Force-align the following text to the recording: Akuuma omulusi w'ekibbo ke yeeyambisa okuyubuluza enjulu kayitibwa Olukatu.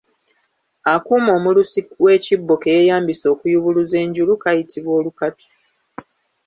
Akuuma 0.93 1.31
omulusi 1.37 1.79
w'ekibbo 2.03 2.53
ke 2.61 2.69
yeeyambisa 2.75 3.25
okuyubuluza 3.33 3.95
enjulu 4.05 4.33
kayitibwa 4.43 4.93
Olukatu. 4.99 5.47